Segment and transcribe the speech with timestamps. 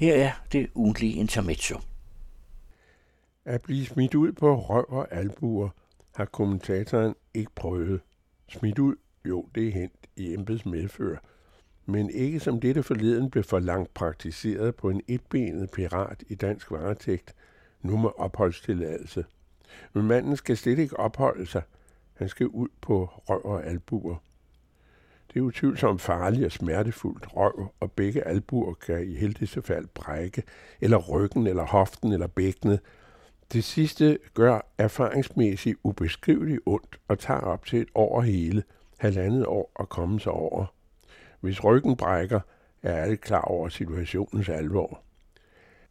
[0.00, 1.78] Her er det ugentlige intermezzo.
[3.44, 5.68] At blive smidt ud på røv og albuer
[6.14, 8.00] har kommentatoren ikke prøvet.
[8.48, 8.96] Smidt ud?
[9.24, 11.16] Jo, det er hent i embeds medfør.
[11.86, 16.70] Men ikke som dette forleden blev for langt praktiseret på en etbenet pirat i dansk
[16.70, 17.34] varetægt,
[17.82, 19.24] nu med opholdstilladelse.
[19.92, 21.62] Men manden skal slet ikke opholde sig.
[22.12, 24.16] Han skal ud på røv og albuer.
[25.34, 30.42] Det er utvivlsomt farligt og smertefuldt røv, og begge albuer kan i heldigste fald brække,
[30.80, 32.80] eller ryggen, eller hoften, eller bækkenet.
[33.52, 38.62] Det sidste gør erfaringsmæssigt ubeskriveligt ondt og tager op til et år hele,
[38.98, 40.66] halvandet år at komme sig over.
[41.40, 42.40] Hvis ryggen brækker,
[42.82, 45.00] er alle klar over situationens alvor.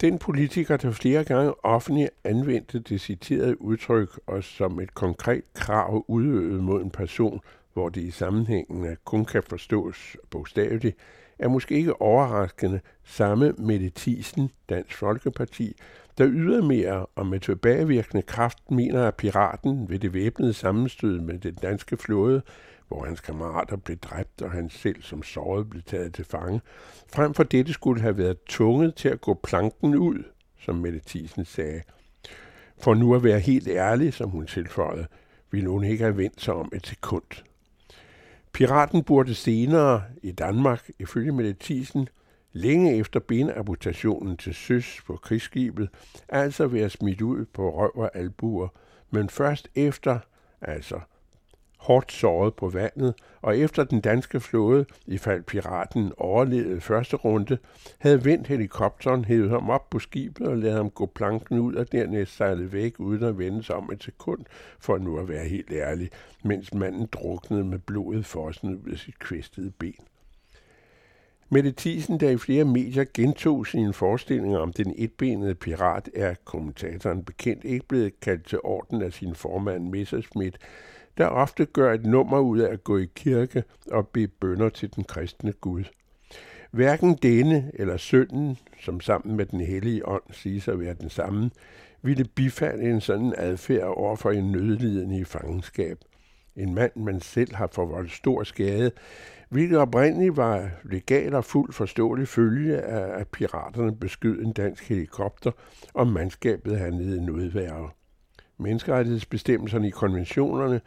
[0.01, 6.05] Den politiker, der flere gange offentligt anvendte det citerede udtryk og som et konkret krav
[6.07, 7.41] udøvet mod en person,
[7.73, 10.97] hvor det i sammenhængen kun kan forstås bogstaveligt,
[11.39, 15.75] er måske ikke overraskende samme Mette Thiesen, Dansk Folkeparti,
[16.17, 21.53] der ydermere og med tilbagevirkende kraft mener, at piraten ved det væbnede sammenstød med den
[21.55, 22.41] danske flåde,
[22.87, 26.61] hvor hans kammerater blev dræbt og han selv som såret blev taget til fange,
[27.13, 30.23] frem for dette skulle have været tvunget til at gå planken ud,
[30.59, 31.81] som Mette Thiesen sagde.
[32.81, 35.07] For nu at være helt ærlig, som hun tilføjede,
[35.51, 37.48] ville hun ikke have vendt sig om et sekund.
[38.53, 42.07] Piraten burde senere i Danmark, ifølge Mette Thiesen,
[42.53, 45.89] længe efter benamputationen til søs på krigsskibet,
[46.29, 48.67] altså være smidt ud på røv og albuer,
[49.11, 50.19] men først efter,
[50.61, 50.99] altså
[51.79, 57.57] hårdt såret på vandet, og efter den danske flåde, i fald piraten overlevede første runde,
[57.99, 61.91] havde vendt helikopteren, hævet ham op på skibet og ladet ham gå planken ud og
[61.91, 64.45] dernæst sejle væk uden at vende sig om et sekund,
[64.79, 66.09] for nu at være helt ærlig,
[66.43, 70.05] mens manden druknede med blodet fossende ud af sit kvæstede ben.
[71.51, 77.23] Mette Thiesen, der i flere medier gentog sine forestillinger om den etbenede pirat, er kommentatoren
[77.23, 80.57] bekendt ikke blevet kaldt til orden af sin formand Messerschmidt,
[81.19, 84.95] der ofte gør et nummer ud af at gå i kirke og bede bønder til
[84.95, 85.83] den kristne Gud.
[86.71, 91.51] Hverken denne eller sønnen, som sammen med den hellige ånd siges at være den samme,
[92.01, 95.97] ville bifalde en sådan adfærd over for en nødlidende i fangenskab.
[96.55, 98.91] En mand, man selv har forvoldt stor skade,
[99.49, 105.51] hvilket oprindeligt var legal og fuldt forståelig følge af, at piraterne beskød en dansk helikopter,
[105.93, 107.89] og mandskabet handlede nødværre.
[108.59, 110.81] Menneskerettighedsbestemmelserne i konventionerne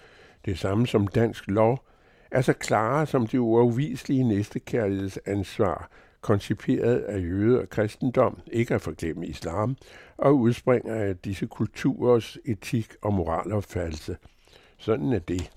[0.45, 1.85] det samme som dansk lov,
[2.31, 5.91] er så klare som det uafviselige næstekærlighedsansvar,
[6.21, 9.77] konciperet af jøde og kristendom, ikke at forglemme islam,
[10.17, 14.17] og udspringer af disse kulturers etik og moralopfattelse.
[14.79, 15.51] Sådan er det.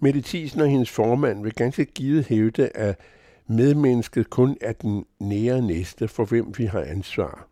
[0.00, 3.00] Mette Thiesen og hendes formand vil ganske givet hævde, at
[3.46, 7.49] medmennesket kun er den nære næste, for hvem vi har ansvar.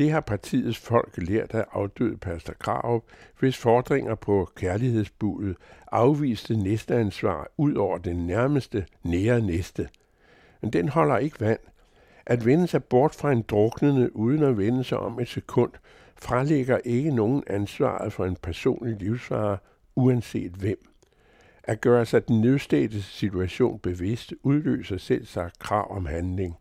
[0.00, 3.04] Det har partiets folk lært af afdøde pastor Krav,
[3.38, 5.56] hvis fordringer på kærlighedsbudet
[5.92, 9.88] afviste næsteansvar ud over den nærmeste nære næste.
[10.60, 11.58] Men den holder ikke vand.
[12.26, 15.72] At vende sig bort fra en druknende uden at vende sig om et sekund,
[16.16, 19.58] frelægger ikke nogen ansvaret for en personlig livsfare,
[19.96, 20.88] uanset hvem.
[21.64, 26.56] At gøre sig den nødstedte situation bevidst udløser selv sagt krav om handling.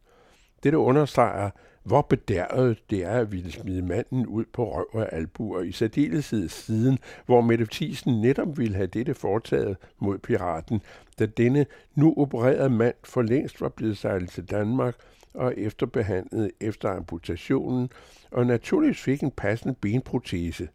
[0.64, 1.50] Dette understreger,
[1.84, 6.50] hvor bedærret det er at ville smide manden ud på røv og albuer, i særdeleshed
[6.50, 10.81] siden, hvor Mette Thiesen netop ville have dette foretaget mod piraten,
[11.19, 11.66] da denne
[11.96, 14.96] nu opererede mand for længst var blevet sejlet til Danmark
[15.34, 17.90] og efterbehandlet efter amputationen,
[18.31, 20.68] og naturligvis fik en passende benprotese.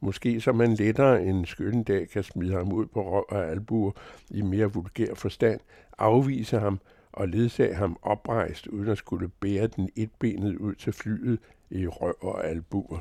[0.00, 3.92] Måske så man lettere en skøn dag kan smide ham ud på røv og albuer
[4.30, 5.60] i mere vulgær forstand,
[5.98, 6.80] afvise ham
[7.12, 11.38] og ledsage ham oprejst, uden at skulle bære den etbenet ud til flyet
[11.70, 12.98] i røv og albuer.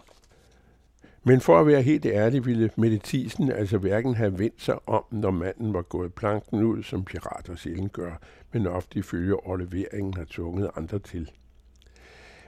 [1.23, 5.31] Men for at være helt ærlig, ville Mette altså hverken have vendt sig om, når
[5.31, 8.11] manden var gået planken ud, som pirater sjældent gør,
[8.53, 11.31] men ofte ifølge overleveringen har tvunget andre til.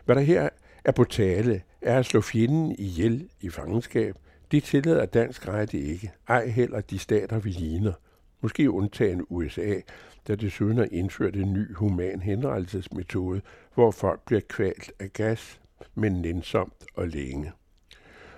[0.06, 0.50] Hvad der her
[0.85, 4.16] er på tale, er at slå fjenden ihjel i fangenskab.
[4.52, 7.94] Det tillader dansk ret ikke, ej heller de stater, vi ligner.
[8.41, 9.76] Måske undtagen USA,
[10.28, 13.41] der desuden har indført en ny human henrettelsesmetode,
[13.73, 15.61] hvor folk bliver kvalt af gas,
[15.96, 17.52] men nænsomt og længe.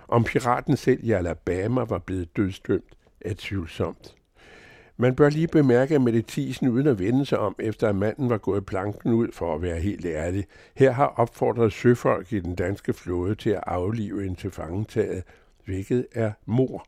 [0.08, 4.16] Om piraten selv i Alabama var blevet dødsdømt, er tvivlsomt.
[4.98, 8.38] Man bør lige bemærke, at meditisen uden at vende sig om, efter at manden var
[8.38, 10.46] gået planken ud, for at være helt ærlig,
[10.76, 15.24] her har opfordret søfolk i den danske flåde til at aflive en tilfangetaget,
[15.66, 16.86] hvilket er mor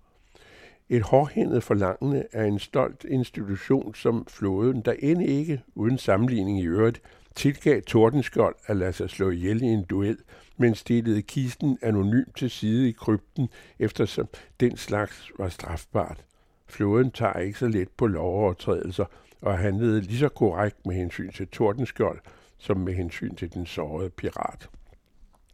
[0.89, 6.65] et hårdhændet forlangende af en stolt institution som flåden, der end ikke, uden sammenligning i
[6.65, 7.01] øvrigt,
[7.35, 10.17] tilgav Tordenskjold at lade sig slå ihjel i en duel,
[10.57, 13.49] men stillede kisten anonymt til side i krypten,
[13.79, 14.27] eftersom
[14.59, 16.23] den slags var strafbart.
[16.67, 19.05] Flåden tager ikke så let på lovovertrædelser,
[19.41, 22.19] og handlede lige så korrekt med hensyn til Tordenskjold,
[22.57, 24.69] som med hensyn til den sårede pirat.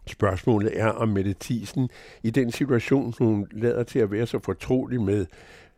[0.08, 1.90] Spørgsmålet er, om Mette Thiesen
[2.24, 5.26] i den situation, hun lader til at være så fortrolig med,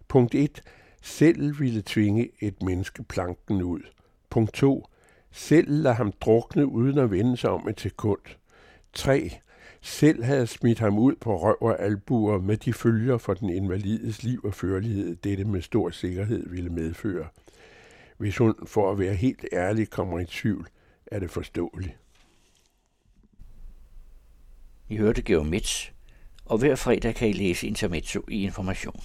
[0.08, 0.62] punkt 1,
[1.02, 3.80] selv ville tvinge et menneske planken ud.
[4.30, 4.88] Punkt 2,
[5.32, 8.20] selv lade ham drukne uden at vende sig om et sekund.
[8.94, 9.32] 3.
[9.82, 14.24] Selv havde smidt ham ud på røv og albuer med de følger for den invalides
[14.24, 17.28] liv og førlighed, dette med stor sikkerhed ville medføre.
[18.18, 20.68] Hvis hun, for at være helt ærlig, kommer i tvivl,
[21.06, 21.98] er det forståeligt.
[24.90, 25.90] I hørte Georg Metz,
[26.46, 29.04] og hver fredag kan I læse Intermezzo i Information.